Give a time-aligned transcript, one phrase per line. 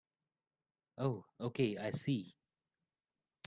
[0.97, 2.33] Oh okay, I see.